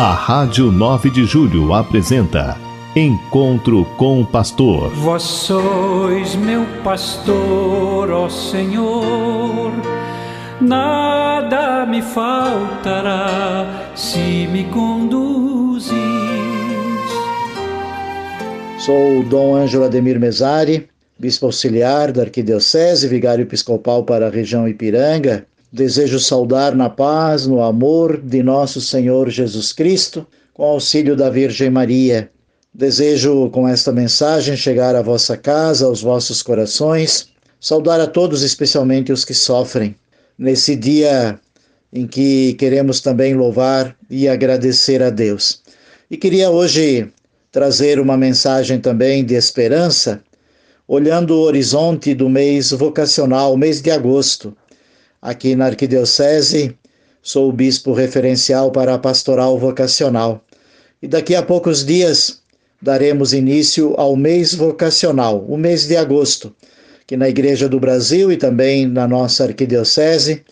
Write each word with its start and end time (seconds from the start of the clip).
A 0.00 0.14
Rádio 0.14 0.72
9 0.72 1.10
de 1.10 1.24
Julho 1.24 1.72
apresenta 1.72 2.56
Encontro 2.96 3.84
com 3.96 4.20
o 4.20 4.26
Pastor. 4.26 4.90
Vós 4.90 5.22
sois 5.22 6.34
meu 6.34 6.66
pastor, 6.82 8.10
ó 8.10 8.28
Senhor, 8.28 9.70
nada 10.60 11.86
me 11.86 12.02
faltará 12.02 13.92
se 13.94 14.48
me 14.50 14.64
conduzis. 14.64 15.94
Sou 18.78 19.20
o 19.20 19.22
Dom 19.22 19.54
Ângelo 19.54 19.84
Ademir 19.84 20.18
Mesari, 20.18 20.89
bispo 21.20 21.46
auxiliar 21.46 22.10
da 22.10 22.22
Arquidiocese, 22.22 23.06
vigário 23.06 23.42
episcopal 23.42 24.04
para 24.04 24.26
a 24.26 24.30
região 24.30 24.66
Ipiranga 24.66 25.46
Desejo 25.72 26.18
saudar 26.18 26.74
na 26.74 26.90
paz, 26.90 27.46
no 27.46 27.62
amor 27.62 28.20
de 28.20 28.42
nosso 28.42 28.80
Senhor 28.80 29.30
Jesus 29.30 29.72
Cristo, 29.72 30.26
com 30.52 30.64
auxílio 30.64 31.14
da 31.14 31.30
Virgem 31.30 31.70
Maria. 31.70 32.28
Desejo 32.74 33.48
com 33.50 33.68
esta 33.68 33.92
mensagem 33.92 34.56
chegar 34.56 34.96
à 34.96 35.02
vossa 35.02 35.36
casa, 35.36 35.86
aos 35.86 36.02
vossos 36.02 36.42
corações, 36.42 37.28
saudar 37.60 38.00
a 38.00 38.08
todos, 38.08 38.42
especialmente 38.42 39.12
os 39.12 39.24
que 39.24 39.32
sofrem, 39.32 39.94
nesse 40.36 40.74
dia 40.74 41.38
em 41.92 42.04
que 42.04 42.54
queremos 42.54 43.00
também 43.00 43.34
louvar 43.34 43.94
e 44.08 44.28
agradecer 44.28 45.00
a 45.04 45.10
Deus. 45.10 45.62
E 46.10 46.16
queria 46.16 46.50
hoje 46.50 47.08
trazer 47.52 48.00
uma 48.00 48.16
mensagem 48.16 48.80
também 48.80 49.24
de 49.24 49.34
esperança, 49.34 50.20
olhando 50.92 51.36
o 51.36 51.42
horizonte 51.42 52.16
do 52.16 52.28
mês 52.28 52.72
vocacional, 52.72 53.56
mês 53.56 53.80
de 53.80 53.92
agosto 53.92 54.52
aqui 55.22 55.54
na 55.54 55.66
Arquidiocese, 55.66 56.76
sou 57.22 57.48
o 57.48 57.52
bispo 57.52 57.92
referencial 57.92 58.72
para 58.72 58.94
a 58.94 58.98
pastoral 58.98 59.56
vocacional. 59.56 60.44
E 61.00 61.06
daqui 61.06 61.36
a 61.36 61.44
poucos 61.44 61.84
dias 61.84 62.40
daremos 62.82 63.32
início 63.32 63.94
ao 63.96 64.16
mês 64.16 64.52
vocacional, 64.52 65.44
o 65.48 65.56
mês 65.56 65.86
de 65.86 65.96
agosto, 65.96 66.52
que 67.06 67.16
na 67.16 67.28
Igreja 67.28 67.68
do 67.68 67.78
Brasil 67.78 68.32
e 68.32 68.36
também 68.36 68.84
na 68.84 69.06
nossa 69.06 69.44
Arquidiocese 69.44 70.42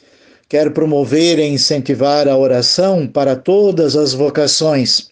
quer 0.48 0.70
promover 0.70 1.40
e 1.40 1.48
incentivar 1.48 2.28
a 2.28 2.38
oração 2.38 3.08
para 3.08 3.34
todas 3.34 3.96
as 3.96 4.12
vocações, 4.12 5.10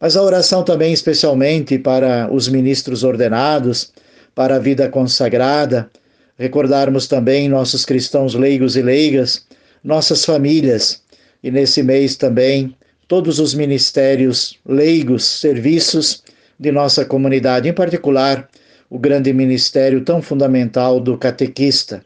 mas 0.00 0.16
a 0.16 0.22
oração 0.22 0.62
também 0.62 0.92
especialmente 0.92 1.80
para 1.80 2.32
os 2.32 2.46
ministros 2.46 3.02
ordenados, 3.02 3.90
para 4.34 4.56
a 4.56 4.58
vida 4.58 4.88
consagrada, 4.88 5.90
recordarmos 6.38 7.06
também 7.06 7.48
nossos 7.48 7.84
cristãos 7.84 8.34
leigos 8.34 8.76
e 8.76 8.82
leigas, 8.82 9.46
nossas 9.82 10.24
famílias, 10.24 11.02
e 11.42 11.50
nesse 11.50 11.82
mês 11.82 12.16
também 12.16 12.74
todos 13.06 13.38
os 13.38 13.52
ministérios 13.52 14.58
leigos, 14.66 15.24
serviços 15.24 16.22
de 16.58 16.72
nossa 16.72 17.04
comunidade, 17.04 17.68
em 17.68 17.72
particular 17.72 18.48
o 18.88 18.98
grande 18.98 19.32
ministério 19.32 20.02
tão 20.02 20.22
fundamental 20.22 21.00
do 21.00 21.18
catequista. 21.18 22.04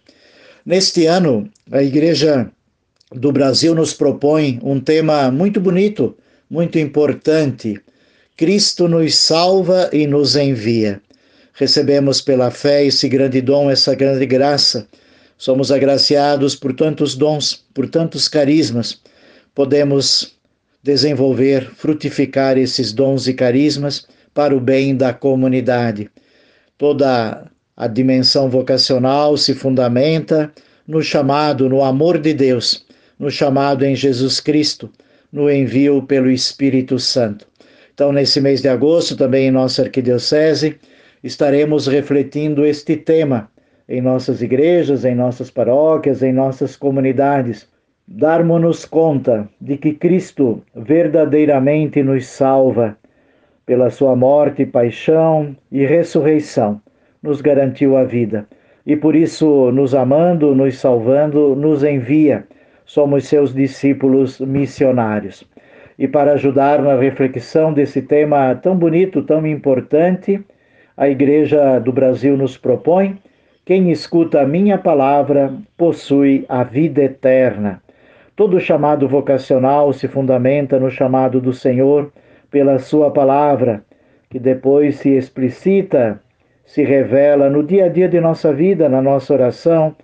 Neste 0.65 1.07
ano, 1.07 1.49
a 1.71 1.83
Igreja 1.83 2.51
do 3.13 3.31
Brasil 3.31 3.75
nos 3.75 3.93
propõe 3.93 4.59
um 4.63 4.81
tema 4.81 5.31
muito 5.31 5.61
bonito, 5.61 6.17
muito 6.51 6.79
importante. 6.79 7.81
Cristo 8.37 8.89
nos 8.89 9.15
salva 9.15 9.91
e 9.93 10.07
nos 10.07 10.35
envia 10.35 11.01
recebemos 11.57 12.21
pela 12.21 12.51
fé 12.51 12.85
esse 12.85 13.09
grande 13.09 13.41
dom, 13.41 13.71
essa 13.71 13.95
grande 13.95 14.27
graça. 14.27 14.87
Somos 15.39 15.73
agraciados 15.73 16.55
por 16.55 16.75
tantos 16.75 17.17
dons, 17.17 17.65
por 17.75 17.89
tantos 17.89 18.29
carismas. 18.29 19.01
Podemos 19.55 20.37
desenvolver, 20.83 21.71
frutificar 21.75 22.59
esses 22.59 22.93
dons 22.93 23.27
e 23.27 23.35
carismas 23.35 24.07
para 24.35 24.55
o 24.55 24.61
bem 24.61 24.95
da 24.95 25.15
comunidade. 25.15 26.11
Toda 26.77 27.51
a 27.75 27.87
dimensão 27.87 28.51
vocacional 28.51 29.37
se 29.37 29.55
fundamenta 29.55 30.53
no 30.87 31.03
chamado, 31.03 31.69
no 31.71 31.83
amor 31.83 32.19
de 32.19 32.35
Deus, 32.35 32.85
no 33.19 33.31
chamado 33.31 33.85
em 33.85 33.97
Jesus 33.97 34.41
Cristo, 34.41 34.91
no 35.33 35.51
envio 35.51 36.03
pelo 36.03 36.31
Espírito 36.31 36.99
Santo. 36.99 37.47
Então, 37.95 38.13
nesse 38.13 38.43
mês 38.43 38.61
de 38.61 38.69
agosto, 38.69 39.17
também 39.17 39.49
em 39.49 39.51
nossa 39.51 39.83
arquidiocese, 39.83 40.79
estaremos 41.23 41.87
refletindo 41.87 42.65
este 42.65 42.97
tema 42.97 43.51
em 43.89 44.01
nossas 44.01 44.43
igrejas, 44.43 45.05
em 45.05 45.15
nossas 45.15 45.51
paróquias, 45.51 46.23
em 46.23 46.33
nossas 46.33 46.77
comunidades. 46.77 47.69
Darmos-nos 48.07 48.85
conta 48.85 49.49
de 49.61 49.77
que 49.77 49.93
Cristo 49.93 50.63
verdadeiramente 50.75 52.03
nos 52.03 52.27
salva 52.27 52.97
pela 53.65 53.91
sua 53.91 54.15
morte, 54.15 54.65
paixão 54.65 55.57
e 55.73 55.85
ressurreição, 55.85 56.81
nos 57.23 57.41
garantiu 57.41 57.97
a 57.97 58.05
vida. 58.05 58.47
E 58.87 58.95
por 58.95 59.17
isso, 59.17 59.73
nos 59.73 59.95
amando, 59.95 60.55
nos 60.55 60.79
salvando, 60.79 61.57
nos 61.57 61.83
envia. 61.83 62.47
Somos 62.85 63.27
seus 63.27 63.53
discípulos 63.53 64.39
missionários. 64.39 65.45
E 65.99 66.07
para 66.07 66.35
ajudar 66.35 66.81
na 66.81 66.95
reflexão 66.95 67.73
desse 67.73 68.03
tema 68.03 68.55
tão 68.55 68.77
bonito, 68.77 69.23
tão 69.23 69.45
importante, 69.45 70.41
a 70.97 71.09
Igreja 71.09 71.79
do 71.79 71.93
Brasil 71.93 72.37
nos 72.37 72.57
propõe: 72.57 73.19
quem 73.65 73.91
escuta 73.91 74.41
a 74.41 74.47
minha 74.47 74.79
palavra 74.79 75.53
possui 75.77 76.47
a 76.49 76.65
vida 76.65 77.03
eterna. 77.03 77.83
Todo 78.35 78.61
chamado 78.61 79.09
vocacional 79.09 79.93
se 79.93 80.09
fundamenta 80.09 80.79
no 80.79 80.91
chamado 80.91 81.41
do 81.41 81.53
Senhor 81.53 82.13
pela 82.51 82.79
Sua 82.79 83.11
palavra, 83.11 83.83
que 84.31 84.39
depois 84.39 84.97
se 84.97 85.11
explicita, 85.11 86.21
se 86.65 86.83
revela 86.83 87.49
no 87.51 87.63
dia 87.63 87.87
a 87.87 87.89
dia 87.89 88.09
de 88.09 88.21
nossa 88.21 88.53
vida, 88.53 88.89
na 88.89 89.03
nossa 89.03 89.33
oração, 89.35 89.95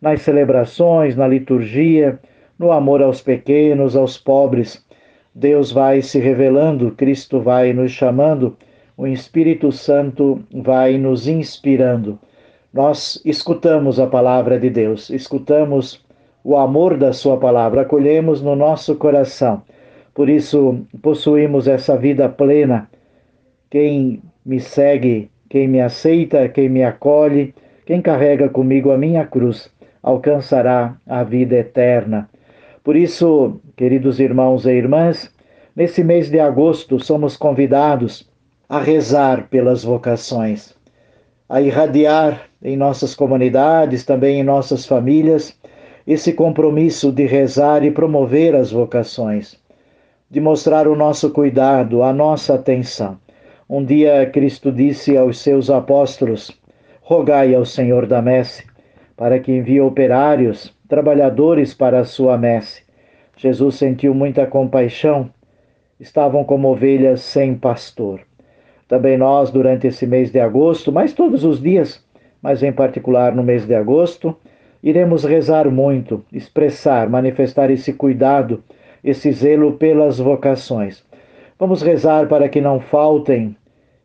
nas 0.00 0.22
celebrações, 0.22 1.16
na 1.16 1.26
liturgia, 1.26 2.18
no 2.58 2.72
amor 2.72 3.02
aos 3.02 3.20
pequenos, 3.20 3.96
aos 3.96 4.16
pobres. 4.16 4.84
Deus 5.34 5.70
vai 5.70 6.02
se 6.02 6.18
revelando, 6.18 6.92
Cristo 6.92 7.40
vai 7.40 7.72
nos 7.72 7.92
chamando 7.92 8.56
o 8.98 9.06
Espírito 9.06 9.70
Santo 9.70 10.40
vai 10.52 10.98
nos 10.98 11.28
inspirando. 11.28 12.18
Nós 12.74 13.22
escutamos 13.24 14.00
a 14.00 14.08
palavra 14.08 14.58
de 14.58 14.68
Deus, 14.68 15.08
escutamos 15.08 16.04
o 16.42 16.56
amor 16.56 16.96
da 16.96 17.12
Sua 17.12 17.36
palavra, 17.36 17.82
acolhemos 17.82 18.42
no 18.42 18.56
nosso 18.56 18.96
coração. 18.96 19.62
Por 20.12 20.28
isso, 20.28 20.80
possuímos 21.00 21.68
essa 21.68 21.96
vida 21.96 22.28
plena. 22.28 22.90
Quem 23.70 24.20
me 24.44 24.58
segue, 24.58 25.30
quem 25.48 25.68
me 25.68 25.80
aceita, 25.80 26.48
quem 26.48 26.68
me 26.68 26.82
acolhe, 26.82 27.54
quem 27.86 28.02
carrega 28.02 28.48
comigo 28.48 28.90
a 28.90 28.98
minha 28.98 29.24
cruz, 29.24 29.70
alcançará 30.02 30.96
a 31.06 31.22
vida 31.22 31.54
eterna. 31.54 32.28
Por 32.82 32.96
isso, 32.96 33.60
queridos 33.76 34.18
irmãos 34.18 34.66
e 34.66 34.72
irmãs, 34.72 35.32
nesse 35.76 36.02
mês 36.02 36.28
de 36.28 36.40
agosto 36.40 36.98
somos 36.98 37.36
convidados 37.36 38.28
a 38.70 38.80
rezar 38.80 39.48
pelas 39.48 39.82
vocações, 39.82 40.74
a 41.48 41.58
irradiar 41.62 42.42
em 42.62 42.76
nossas 42.76 43.14
comunidades, 43.14 44.04
também 44.04 44.40
em 44.40 44.44
nossas 44.44 44.84
famílias, 44.84 45.58
esse 46.06 46.34
compromisso 46.34 47.10
de 47.10 47.24
rezar 47.24 47.82
e 47.82 47.90
promover 47.90 48.54
as 48.54 48.70
vocações, 48.70 49.58
de 50.30 50.38
mostrar 50.38 50.86
o 50.86 50.94
nosso 50.94 51.30
cuidado, 51.30 52.02
a 52.02 52.12
nossa 52.12 52.56
atenção. 52.56 53.18
Um 53.66 53.82
dia 53.82 54.26
Cristo 54.26 54.70
disse 54.70 55.16
aos 55.16 55.38
seus 55.38 55.70
apóstolos: 55.70 56.50
Rogai 57.00 57.54
ao 57.54 57.64
Senhor 57.64 58.06
da 58.06 58.20
messe, 58.20 58.66
para 59.16 59.40
que 59.40 59.50
envie 59.50 59.80
operários, 59.80 60.76
trabalhadores 60.86 61.72
para 61.72 62.00
a 62.00 62.04
sua 62.04 62.36
messe. 62.36 62.82
Jesus 63.34 63.76
sentiu 63.76 64.12
muita 64.12 64.46
compaixão. 64.46 65.30
Estavam 65.98 66.44
como 66.44 66.68
ovelhas 66.68 67.22
sem 67.22 67.54
pastor. 67.54 68.27
Também 68.88 69.18
nós, 69.18 69.50
durante 69.50 69.86
esse 69.86 70.06
mês 70.06 70.32
de 70.32 70.40
agosto, 70.40 70.90
mas 70.90 71.12
todos 71.12 71.44
os 71.44 71.60
dias, 71.60 72.02
mas 72.42 72.62
em 72.62 72.72
particular 72.72 73.34
no 73.34 73.42
mês 73.42 73.66
de 73.66 73.74
agosto, 73.74 74.34
iremos 74.82 75.24
rezar 75.24 75.70
muito, 75.70 76.24
expressar, 76.32 77.08
manifestar 77.10 77.70
esse 77.70 77.92
cuidado, 77.92 78.64
esse 79.04 79.30
zelo 79.30 79.72
pelas 79.72 80.18
vocações. 80.18 81.04
Vamos 81.58 81.82
rezar 81.82 82.28
para 82.28 82.48
que 82.48 82.60
não 82.60 82.80
faltem 82.80 83.54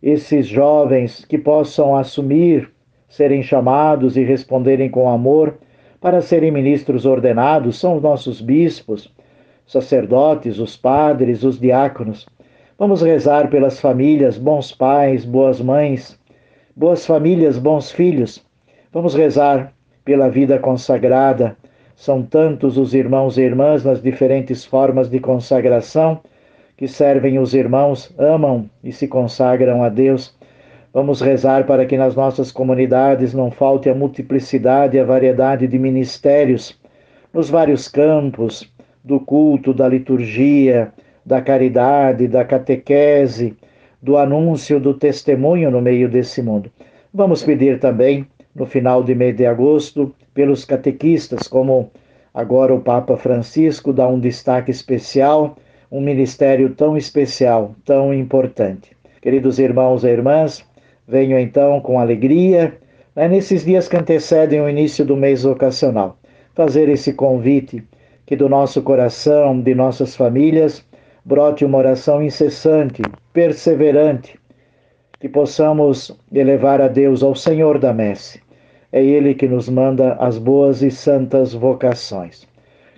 esses 0.02 0.48
jovens 0.48 1.24
que 1.24 1.38
possam 1.38 1.96
assumir, 1.96 2.70
serem 3.08 3.42
chamados 3.42 4.18
e 4.18 4.24
responderem 4.24 4.90
com 4.90 5.08
amor 5.08 5.58
para 6.02 6.20
serem 6.20 6.52
ministros 6.52 7.06
ordenados, 7.06 7.80
são 7.80 7.96
os 7.96 8.04
nossos 8.04 8.42
bispos, 8.42 9.10
sacerdotes, 9.66 10.60
os 10.60 10.76
padres, 10.76 11.44
os 11.44 11.58
diáconos. 11.58 12.26
Vamos 12.84 13.02
rezar 13.02 13.50
pelas 13.50 13.80
famílias, 13.80 14.38
bons 14.38 14.74
pais, 14.74 15.24
boas 15.24 15.62
mães, 15.62 16.20
boas 16.76 17.06
famílias, 17.06 17.58
bons 17.58 17.90
filhos, 17.90 18.46
Vamos 18.92 19.16
rezar 19.16 19.72
pela 20.04 20.28
vida 20.28 20.60
consagrada. 20.60 21.56
São 21.96 22.22
tantos 22.22 22.78
os 22.78 22.94
irmãos 22.94 23.38
e 23.38 23.42
irmãs 23.42 23.86
nas 23.86 24.02
diferentes 24.02 24.66
formas 24.66 25.10
de 25.10 25.18
consagração 25.22 26.20
que 26.76 26.86
servem 26.86 27.40
os 27.40 27.54
irmãos, 27.54 28.14
amam 28.18 28.70
e 28.84 28.92
se 28.92 29.08
consagram 29.08 29.82
a 29.82 29.88
Deus. 29.88 30.36
Vamos 30.94 31.22
rezar 31.22 31.66
para 31.66 31.86
que 31.86 31.96
nas 31.96 32.18
nossas 32.18 32.52
comunidades 32.52 33.34
não 33.34 33.50
falte 33.50 33.90
a 33.90 33.96
multiplicidade 33.96 34.98
e 34.98 35.00
a 35.00 35.06
variedade 35.06 35.68
de 35.68 35.80
ministérios 35.80 36.78
nos 37.34 37.50
vários 37.50 37.88
campos 37.88 38.70
do 39.02 39.22
culto, 39.22 39.74
da 39.74 39.88
liturgia, 39.88 40.92
da 41.26 41.42
caridade, 41.42 42.28
da 42.28 42.44
catequese, 42.44 43.56
do 44.02 44.18
anúncio, 44.18 44.80
do 44.80 44.94
testemunho 44.94 45.72
no 45.72 45.82
meio 45.82 46.10
desse 46.10 46.42
mundo. 46.42 46.70
Vamos 47.14 47.44
pedir 47.44 47.80
também, 47.80 48.28
no 48.54 48.66
final 48.66 49.04
de 49.04 49.16
mês 49.16 49.36
de 49.36 49.46
agosto, 49.46 50.14
pelos 50.34 50.66
catequistas, 50.66 51.48
como 51.48 51.92
agora 52.34 52.74
o 52.74 52.82
Papa 52.82 53.16
Francisco 53.16 53.94
dá 53.94 54.08
um 54.08 54.20
destaque 54.20 54.72
especial, 54.72 55.56
um 55.92 56.02
ministério 56.02 56.70
tão 56.72 56.98
especial, 56.98 57.76
tão 57.86 58.14
importante. 58.14 58.92
Queridos 59.22 59.60
irmãos 59.60 60.04
e 60.04 60.10
irmãs, 60.10 60.66
venho 61.08 61.38
então 61.40 61.80
com 61.80 62.00
alegria, 62.00 62.76
né, 63.16 63.28
nesses 63.28 63.64
dias 63.64 63.88
que 63.88 63.96
antecedem 63.96 64.60
o 64.60 64.70
início 64.70 65.06
do 65.06 65.16
mês 65.16 65.44
vocacional, 65.44 66.18
fazer 66.56 66.90
esse 66.90 67.14
convite 67.14 67.84
que 68.26 68.36
do 68.36 68.50
nosso 68.50 68.82
coração, 68.82 69.60
de 69.62 69.76
nossas 69.76 70.16
famílias, 70.16 70.84
brote 71.26 71.64
uma 71.64 71.78
oração 71.78 72.22
incessante, 72.22 73.02
perseverante, 73.32 74.40
que 75.20 75.30
possamos 75.30 76.18
elevar 76.34 76.82
a 76.82 76.88
Deus, 76.88 77.24
ao 77.24 77.34
Senhor 77.34 77.80
da 77.80 77.94
Messe. 77.94 78.42
É 78.92 79.04
Ele 79.04 79.34
que 79.34 79.48
nos 79.48 79.70
manda 79.70 80.14
as 80.16 80.38
boas 80.38 80.82
e 80.82 80.92
santas 80.92 81.54
vocações. 81.54 82.46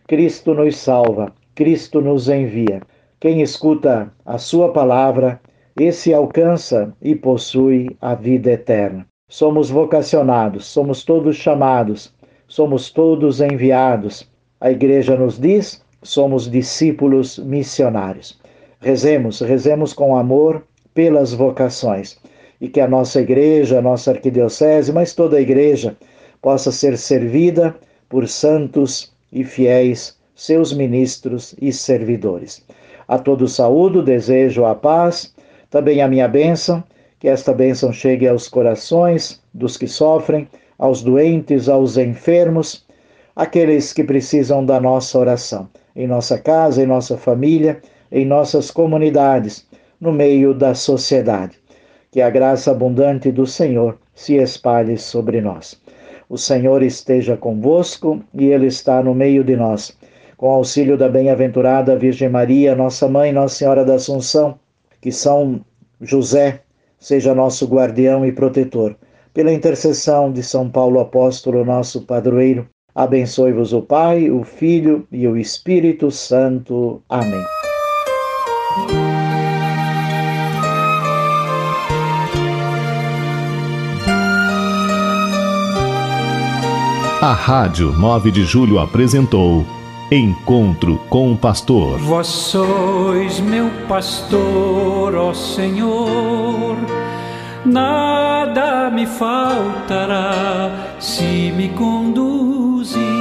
Cristo 0.07 0.54
nos 0.54 0.77
salva, 0.77 1.31
Cristo 1.54 2.01
nos 2.01 2.27
envia. 2.27 2.81
Quem 3.19 3.42
escuta 3.42 4.12
a 4.25 4.38
Sua 4.38 4.74
palavra, 4.74 5.39
esse 5.80 6.13
alcança 6.13 6.94
e 7.01 7.16
possui 7.16 7.95
a 8.01 8.16
vida 8.16 8.51
eterna. 8.51 9.06
Somos 9.30 9.69
vocacionados, 9.69 10.66
somos 10.66 11.04
todos 11.04 11.36
chamados, 11.36 12.13
somos 12.48 12.89
todos 12.92 13.39
enviados. 13.39 14.30
A 14.60 14.72
Igreja 14.72 15.16
nos 15.16 15.39
diz 15.39 15.85
somos 16.06 16.50
discípulos 16.50 17.40
missionários. 17.40 18.40
Rezemos, 18.80 19.42
rezemos 19.42 19.92
com 19.92 20.16
amor 20.16 20.63
pelas 20.94 21.34
vocações 21.34 22.18
e 22.62 22.69
que 22.69 22.80
a 22.80 22.88
nossa 22.88 23.19
igreja, 23.19 23.80
a 23.80 23.81
nossa 23.81 24.12
arquidiocese, 24.12 24.94
mas 24.94 25.13
toda 25.13 25.38
a 25.38 25.42
igreja 25.42 25.98
possa 26.42 26.72
ser 26.72 26.98
servida 26.98 27.75
por 28.07 28.28
santos 28.28 29.12
e 29.34 29.44
fiéis, 29.44 30.16
seus 30.36 30.72
ministros 30.72 31.56
e 31.60 31.74
servidores. 31.74 32.63
A 33.08 33.18
todos 33.18 33.56
saúdo, 33.56 34.04
desejo 34.04 34.63
a 34.63 34.75
paz, 34.75 35.34
também 35.72 36.01
a 36.01 36.08
minha 36.08 36.28
bênção, 36.28 36.84
que 37.19 37.28
esta 37.28 37.51
bênção 37.51 37.92
chegue 37.92 38.28
aos 38.28 38.48
corações 38.48 39.42
dos 39.54 39.75
que 39.75 39.88
sofrem, 39.88 40.48
aos 40.78 41.01
doentes, 41.01 41.68
aos 41.68 41.98
enfermos, 41.98 42.86
aqueles 43.36 43.92
que 43.92 44.04
precisam 44.04 44.63
da 44.63 44.80
nossa 44.80 45.18
oração 45.18 45.68
em 45.95 46.07
nossa 46.07 46.38
casa, 46.38 46.83
em 46.83 46.86
nossa 46.86 47.18
família, 47.18 47.80
em 48.12 48.25
nossas 48.25 48.69
comunidades, 48.69 49.65
no 50.00 50.12
meio 50.12 50.53
da 50.53 50.75
sociedade. 50.75 51.57
Que 52.12 52.21
a 52.21 52.30
graça 52.30 52.71
abundante 52.71 53.31
do 53.31 53.45
Senhor 53.45 53.97
se 54.13 54.36
espalhe 54.36 54.97
sobre 54.97 55.42
nós. 55.42 55.80
O 56.30 56.38
Senhor 56.38 56.81
esteja 56.81 57.38
convosco 57.38 58.21
e 58.33 58.45
Ele 58.45 58.68
está 58.68 59.01
no 59.03 59.13
meio 59.13 59.44
de 59.44 59.56
nós. 59.56 59.95
Com 60.38 60.50
auxílio 60.50 60.97
da 60.97 61.07
bem-aventurada 61.07 61.95
Virgem 61.95 62.30
Maria, 62.30 62.75
nossa 62.75 63.07
mãe, 63.07 63.31
Nossa 63.31 63.56
Senhora 63.56 63.86
da 63.86 63.95
Assunção, 63.95 64.59
que 65.00 65.12
São 65.12 65.62
José 66.01 66.62
seja 67.00 67.36
nosso 67.36 67.68
guardião 67.68 68.25
e 68.25 68.31
protetor. 68.31 68.95
Pela 69.33 69.51
intercessão 69.51 70.31
de 70.31 70.41
São 70.41 70.69
Paulo 70.69 71.00
Apóstolo, 71.00 71.63
nosso 71.63 72.01
padroeiro, 72.01 72.68
Abençoe-vos 72.95 73.74
o 73.74 73.81
Pai, 73.81 74.31
o 74.31 74.45
Filho 74.45 75.06
e 75.12 75.27
o 75.27 75.36
Espírito 75.36 76.09
Santo. 76.09 77.01
Amém. 77.09 77.44
A 87.21 87.33
Rádio 87.33 87.92
9 87.92 88.31
de 88.31 88.45
Julho 88.45 88.80
apresentou 88.80 89.65
Encontro 90.09 90.98
com 91.09 91.33
o 91.33 91.38
Pastor. 91.38 92.00
Vós 92.00 92.27
sois 92.27 93.41
meu 93.41 93.69
pastor, 93.89 95.15
ó 95.15 95.33
Senhor 95.33 96.77
nada 97.65 98.91
me 98.91 99.07
faltará 99.07 100.95
se 101.00 101.51
me 101.51 101.69
conduz 101.69 102.55
cozy. 102.86 103.14